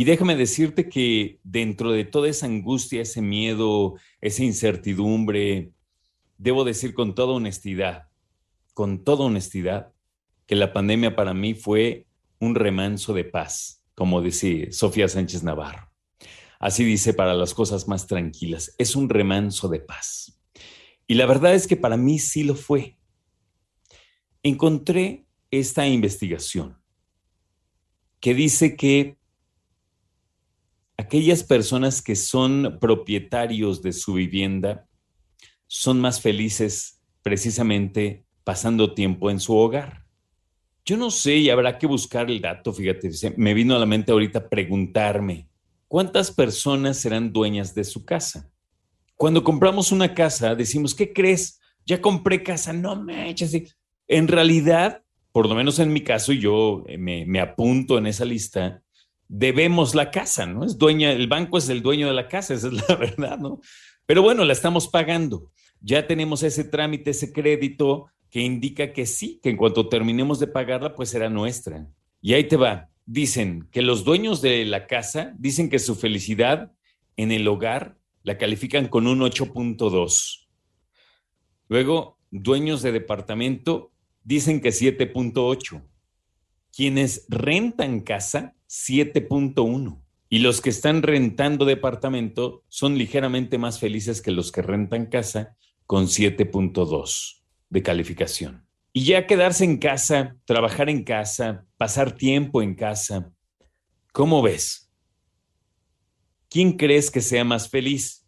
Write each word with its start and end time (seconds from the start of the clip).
Y 0.00 0.04
déjame 0.04 0.36
decirte 0.36 0.88
que 0.88 1.40
dentro 1.42 1.90
de 1.90 2.04
toda 2.04 2.28
esa 2.28 2.46
angustia, 2.46 3.02
ese 3.02 3.20
miedo, 3.20 3.96
esa 4.20 4.44
incertidumbre, 4.44 5.72
debo 6.36 6.62
decir 6.62 6.94
con 6.94 7.16
toda 7.16 7.32
honestidad, 7.32 8.06
con 8.74 9.02
toda 9.02 9.24
honestidad, 9.24 9.92
que 10.46 10.54
la 10.54 10.72
pandemia 10.72 11.16
para 11.16 11.34
mí 11.34 11.54
fue 11.54 12.06
un 12.38 12.54
remanso 12.54 13.12
de 13.12 13.24
paz, 13.24 13.82
como 13.96 14.22
dice 14.22 14.70
Sofía 14.70 15.08
Sánchez 15.08 15.42
Navarro. 15.42 15.90
Así 16.60 16.84
dice 16.84 17.12
para 17.12 17.34
las 17.34 17.52
cosas 17.52 17.88
más 17.88 18.06
tranquilas, 18.06 18.76
es 18.78 18.94
un 18.94 19.08
remanso 19.08 19.68
de 19.68 19.80
paz. 19.80 20.40
Y 21.08 21.14
la 21.14 21.26
verdad 21.26 21.56
es 21.56 21.66
que 21.66 21.76
para 21.76 21.96
mí 21.96 22.20
sí 22.20 22.44
lo 22.44 22.54
fue. 22.54 22.98
Encontré 24.44 25.26
esta 25.50 25.88
investigación 25.88 26.80
que 28.20 28.32
dice 28.34 28.76
que 28.76 29.17
aquellas 31.08 31.42
personas 31.42 32.02
que 32.02 32.14
son 32.14 32.76
propietarios 32.82 33.80
de 33.80 33.94
su 33.94 34.12
vivienda 34.12 34.86
son 35.66 36.02
más 36.02 36.20
felices 36.20 37.00
precisamente 37.22 38.26
pasando 38.44 38.92
tiempo 38.92 39.30
en 39.30 39.40
su 39.40 39.56
hogar. 39.56 40.04
Yo 40.84 40.98
no 40.98 41.10
sé 41.10 41.36
y 41.36 41.48
habrá 41.48 41.78
que 41.78 41.86
buscar 41.86 42.30
el 42.30 42.42
dato, 42.42 42.74
fíjate, 42.74 43.10
me 43.38 43.54
vino 43.54 43.74
a 43.74 43.78
la 43.78 43.86
mente 43.86 44.12
ahorita 44.12 44.50
preguntarme, 44.50 45.48
¿cuántas 45.86 46.30
personas 46.30 46.98
serán 46.98 47.32
dueñas 47.32 47.74
de 47.74 47.84
su 47.84 48.04
casa? 48.04 48.50
Cuando 49.16 49.42
compramos 49.42 49.90
una 49.92 50.12
casa, 50.12 50.54
decimos, 50.54 50.94
¿qué 50.94 51.14
crees? 51.14 51.58
Ya 51.86 52.02
compré 52.02 52.42
casa, 52.42 52.74
no 52.74 53.02
me 53.02 53.30
eches. 53.30 53.74
En 54.08 54.28
realidad, 54.28 55.02
por 55.32 55.48
lo 55.48 55.54
menos 55.54 55.78
en 55.78 55.90
mi 55.90 56.02
caso, 56.02 56.34
yo 56.34 56.84
eh, 56.86 56.98
me, 56.98 57.24
me, 57.24 57.40
apunto 57.40 57.96
en 57.96 58.06
esa 58.06 58.26
lista, 58.26 58.82
debemos 59.28 59.94
la 59.94 60.10
casa, 60.10 60.46
¿no? 60.46 60.64
Es 60.64 60.78
dueña, 60.78 61.12
el 61.12 61.28
banco 61.28 61.58
es 61.58 61.68
el 61.68 61.82
dueño 61.82 62.08
de 62.08 62.14
la 62.14 62.28
casa, 62.28 62.54
esa 62.54 62.68
es 62.68 62.88
la 62.88 62.96
verdad, 62.96 63.38
¿no? 63.38 63.60
Pero 64.06 64.22
bueno, 64.22 64.44
la 64.44 64.54
estamos 64.54 64.88
pagando. 64.88 65.52
Ya 65.80 66.06
tenemos 66.06 66.42
ese 66.42 66.64
trámite, 66.64 67.10
ese 67.10 67.32
crédito, 67.32 68.06
que 68.30 68.40
indica 68.40 68.92
que 68.92 69.06
sí, 69.06 69.38
que 69.42 69.50
en 69.50 69.56
cuanto 69.56 69.88
terminemos 69.88 70.38
de 70.40 70.48
pagarla, 70.48 70.94
pues 70.94 71.10
será 71.10 71.28
nuestra. 71.28 71.86
Y 72.20 72.34
ahí 72.34 72.44
te 72.44 72.56
va. 72.56 72.90
Dicen 73.06 73.68
que 73.70 73.80
los 73.82 74.04
dueños 74.04 74.42
de 74.42 74.64
la 74.64 74.86
casa 74.86 75.34
dicen 75.38 75.70
que 75.70 75.78
su 75.78 75.94
felicidad 75.94 76.72
en 77.16 77.32
el 77.32 77.48
hogar 77.48 77.96
la 78.22 78.36
califican 78.36 78.88
con 78.88 79.06
un 79.06 79.20
8.2. 79.20 80.46
Luego, 81.68 82.18
dueños 82.30 82.82
de 82.82 82.92
departamento 82.92 83.92
dicen 84.24 84.60
que 84.60 84.70
7.8. 84.70 85.82
Quienes 86.78 87.26
rentan 87.28 88.02
casa, 88.02 88.54
7.1. 88.68 90.00
Y 90.28 90.38
los 90.38 90.60
que 90.60 90.70
están 90.70 91.02
rentando 91.02 91.64
departamento 91.64 92.62
son 92.68 92.96
ligeramente 92.96 93.58
más 93.58 93.80
felices 93.80 94.22
que 94.22 94.30
los 94.30 94.52
que 94.52 94.62
rentan 94.62 95.06
casa 95.06 95.56
con 95.86 96.06
7.2 96.06 97.42
de 97.68 97.82
calificación. 97.82 98.64
Y 98.92 99.06
ya 99.06 99.26
quedarse 99.26 99.64
en 99.64 99.78
casa, 99.78 100.36
trabajar 100.44 100.88
en 100.88 101.02
casa, 101.02 101.66
pasar 101.78 102.12
tiempo 102.12 102.62
en 102.62 102.76
casa, 102.76 103.32
¿cómo 104.12 104.40
ves? 104.40 104.88
¿Quién 106.48 106.74
crees 106.74 107.10
que 107.10 107.22
sea 107.22 107.42
más 107.42 107.68
feliz? 107.68 108.24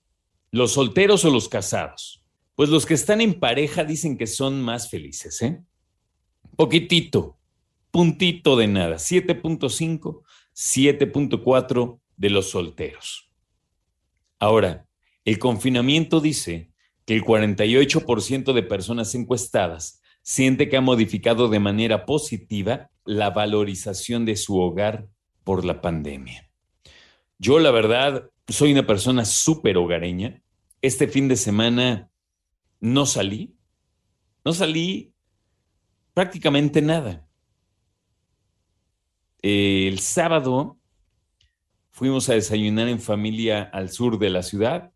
¿Los 0.50 0.72
solteros 0.72 1.24
o 1.24 1.30
los 1.30 1.48
casados? 1.48 2.24
Pues 2.56 2.68
los 2.68 2.84
que 2.84 2.94
están 2.94 3.20
en 3.20 3.38
pareja 3.38 3.84
dicen 3.84 4.18
que 4.18 4.26
son 4.26 4.60
más 4.60 4.90
felices, 4.90 5.40
¿eh? 5.40 5.62
Poquitito, 6.56 7.39
puntito 7.90 8.56
de 8.56 8.68
nada, 8.68 8.96
7.5, 8.96 10.22
7.4 10.54 12.00
de 12.16 12.30
los 12.30 12.50
solteros. 12.50 13.30
Ahora, 14.38 14.86
el 15.24 15.38
confinamiento 15.38 16.20
dice 16.20 16.70
que 17.04 17.14
el 17.14 17.24
48% 17.24 18.52
de 18.52 18.62
personas 18.62 19.14
encuestadas 19.14 20.00
siente 20.22 20.68
que 20.68 20.76
ha 20.76 20.80
modificado 20.80 21.48
de 21.48 21.60
manera 21.60 22.06
positiva 22.06 22.90
la 23.04 23.30
valorización 23.30 24.24
de 24.24 24.36
su 24.36 24.58
hogar 24.58 25.08
por 25.44 25.64
la 25.64 25.80
pandemia. 25.80 26.48
Yo, 27.38 27.58
la 27.58 27.70
verdad, 27.70 28.30
soy 28.48 28.72
una 28.72 28.86
persona 28.86 29.24
súper 29.24 29.76
hogareña. 29.78 30.42
Este 30.82 31.08
fin 31.08 31.28
de 31.28 31.36
semana 31.36 32.10
no 32.80 33.06
salí, 33.06 33.56
no 34.44 34.52
salí 34.52 35.14
prácticamente 36.14 36.82
nada. 36.82 37.26
El 39.42 39.98
sábado 40.00 40.78
fuimos 41.90 42.28
a 42.28 42.34
desayunar 42.34 42.88
en 42.88 43.00
familia 43.00 43.62
al 43.62 43.90
sur 43.90 44.18
de 44.18 44.30
la 44.30 44.42
ciudad 44.42 44.92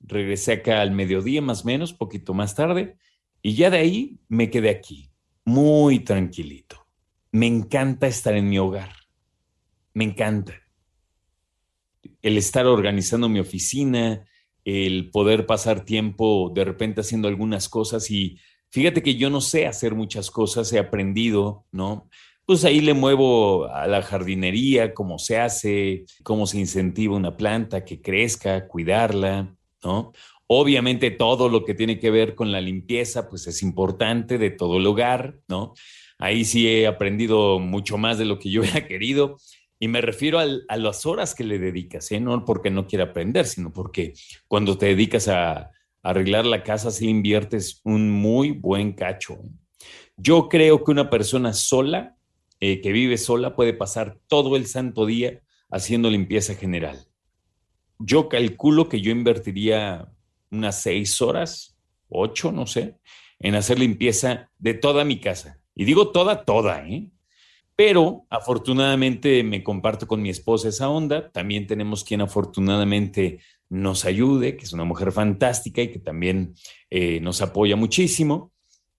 regresé 0.00 0.52
acá 0.52 0.80
al 0.80 0.92
mediodía 0.92 1.42
más 1.42 1.62
o 1.62 1.66
menos, 1.66 1.92
poquito 1.92 2.34
más 2.34 2.54
tarde, 2.54 2.96
y 3.42 3.54
ya 3.54 3.70
de 3.70 3.78
ahí 3.78 4.18
me 4.28 4.50
quedé 4.50 4.70
aquí, 4.70 5.10
muy 5.44 6.00
tranquilito. 6.00 6.86
Me 7.32 7.46
encanta 7.46 8.06
estar 8.06 8.34
en 8.34 8.48
mi 8.48 8.58
hogar, 8.58 8.92
me 9.94 10.04
encanta. 10.04 10.54
El 12.22 12.38
estar 12.38 12.66
organizando 12.66 13.28
mi 13.28 13.40
oficina, 13.40 14.24
el 14.64 15.10
poder 15.10 15.46
pasar 15.46 15.84
tiempo 15.84 16.50
de 16.54 16.64
repente 16.64 17.00
haciendo 17.00 17.28
algunas 17.28 17.68
cosas 17.68 18.10
y 18.10 18.38
fíjate 18.70 19.02
que 19.02 19.16
yo 19.16 19.30
no 19.30 19.40
sé 19.40 19.66
hacer 19.66 19.94
muchas 19.94 20.30
cosas, 20.30 20.72
he 20.72 20.78
aprendido, 20.78 21.66
¿no? 21.70 22.08
Pues 22.46 22.64
ahí 22.64 22.80
le 22.80 22.94
muevo 22.94 23.66
a 23.66 23.86
la 23.86 24.02
jardinería, 24.02 24.94
cómo 24.94 25.18
se 25.18 25.38
hace, 25.38 26.04
cómo 26.22 26.46
se 26.46 26.58
incentiva 26.58 27.16
una 27.16 27.36
planta 27.36 27.84
que 27.84 28.00
crezca, 28.00 28.68
cuidarla, 28.68 29.54
¿no? 29.82 30.12
Obviamente 30.46 31.10
todo 31.10 31.48
lo 31.48 31.64
que 31.64 31.74
tiene 31.74 31.98
que 31.98 32.10
ver 32.10 32.36
con 32.36 32.52
la 32.52 32.60
limpieza, 32.60 33.28
pues 33.28 33.48
es 33.48 33.62
importante 33.62 34.38
de 34.38 34.50
todo 34.50 34.76
el 34.76 34.86
hogar, 34.86 35.40
¿no? 35.48 35.74
ahí 36.18 36.44
sí 36.44 36.68
he 36.68 36.86
aprendido 36.86 37.58
mucho 37.58 37.98
más 37.98 38.18
de 38.18 38.24
lo 38.24 38.38
que 38.38 38.50
yo 38.50 38.60
hubiera 38.62 38.86
querido. 38.86 39.36
Y 39.78 39.88
me 39.88 40.00
refiero 40.00 40.38
a 40.38 40.76
las 40.76 41.04
horas 41.04 41.34
que 41.34 41.44
le 41.44 41.58
dedicas, 41.58 42.10
¿eh? 42.10 42.18
no 42.18 42.46
porque 42.46 42.70
no 42.70 42.86
quiera 42.86 43.06
aprender, 43.06 43.44
sino 43.44 43.72
porque 43.72 44.14
cuando 44.48 44.78
te 44.78 44.86
dedicas 44.86 45.28
a, 45.28 45.70
arreglar 46.02 46.46
la 46.46 46.62
casa, 46.62 46.92
sí 46.92 47.08
inviertes 47.08 47.80
un 47.82 48.08
muy 48.12 48.52
buen 48.52 48.92
cacho. 48.92 49.40
Yo 50.16 50.48
creo 50.48 50.84
que 50.84 50.92
una 50.92 51.10
persona 51.10 51.52
sola, 51.52 52.15
eh, 52.60 52.80
que 52.80 52.92
vive 52.92 53.18
sola, 53.18 53.54
puede 53.54 53.72
pasar 53.72 54.18
todo 54.26 54.56
el 54.56 54.66
santo 54.66 55.06
día 55.06 55.42
haciendo 55.70 56.10
limpieza 56.10 56.54
general. 56.54 57.06
Yo 57.98 58.28
calculo 58.28 58.88
que 58.88 59.00
yo 59.00 59.10
invertiría 59.10 60.08
unas 60.50 60.82
seis 60.82 61.20
horas, 61.20 61.76
ocho, 62.08 62.52
no 62.52 62.66
sé, 62.66 62.96
en 63.38 63.54
hacer 63.54 63.78
limpieza 63.78 64.50
de 64.58 64.74
toda 64.74 65.04
mi 65.04 65.20
casa. 65.20 65.60
Y 65.74 65.84
digo 65.84 66.10
toda, 66.10 66.44
toda, 66.44 66.86
¿eh? 66.88 67.10
Pero 67.76 68.24
afortunadamente 68.30 69.42
me 69.44 69.62
comparto 69.62 70.06
con 70.06 70.22
mi 70.22 70.30
esposa 70.30 70.70
esa 70.70 70.88
onda. 70.88 71.30
También 71.30 71.66
tenemos 71.66 72.04
quien 72.04 72.22
afortunadamente 72.22 73.40
nos 73.68 74.06
ayude, 74.06 74.56
que 74.56 74.64
es 74.64 74.72
una 74.72 74.84
mujer 74.84 75.12
fantástica 75.12 75.82
y 75.82 75.90
que 75.90 75.98
también 75.98 76.54
eh, 76.88 77.20
nos 77.20 77.42
apoya 77.42 77.76
muchísimo. 77.76 78.52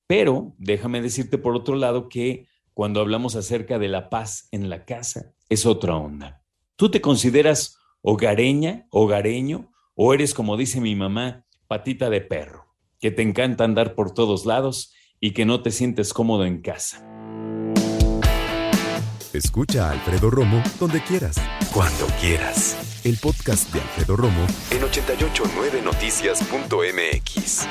Pero 0.06 0.54
déjame 0.60 1.02
decirte 1.02 1.40
por 1.40 1.56
otro 1.56 1.76
lado 1.76 2.08
que 2.08 2.46
cuando 2.78 3.02
hablamos 3.02 3.36
acerca 3.36 3.80
de 3.80 3.88
la 3.88 4.12
paz 4.12 4.50
en 4.52 4.70
la 4.70 4.86
casa, 4.86 5.34
es 5.50 5.66
otra 5.66 5.96
onda. 5.96 6.44
¿Tú 6.76 6.92
te 6.92 7.02
consideras 7.02 7.80
hogareña, 8.02 8.86
hogareño, 8.92 9.72
o 9.96 10.14
eres, 10.14 10.36
como 10.36 10.58
dice 10.58 10.80
mi 10.80 10.96
mamá, 10.96 11.48
patita 11.68 12.12
de 12.12 12.22
perro, 12.22 12.76
que 13.00 13.10
te 13.10 13.24
encanta 13.24 13.64
andar 13.64 13.96
por 13.96 14.14
todos 14.14 14.46
lados 14.46 14.94
y 15.20 15.32
que 15.32 15.44
no 15.44 15.64
te 15.64 15.72
sientes 15.72 16.14
cómodo 16.14 16.46
en 16.46 16.62
casa? 16.62 17.04
Escucha 19.34 19.90
a 19.90 19.94
Alfredo 19.94 20.30
Romo 20.30 20.62
donde 20.80 21.02
quieras. 21.02 21.38
Cuando 21.74 22.06
quieras. 22.22 23.02
El 23.04 23.18
podcast 23.18 23.74
de 23.74 23.82
Alfredo 23.82 24.18
Romo 24.18 24.46
en 24.70 24.84
889noticias.mx. 24.84 27.68